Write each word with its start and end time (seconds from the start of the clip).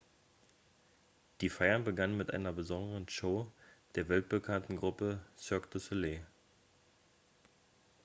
die 1.41 1.49
feiern 1.51 1.83
begannen 1.83 2.17
mit 2.17 2.31
einer 2.33 2.51
besonderen 2.51 3.07
show 3.07 3.45
der 3.93 4.09
weltbekannten 4.09 4.75
gruppe 4.75 5.19
cirque 5.37 5.67
du 5.73 5.77
soleil 5.77 6.25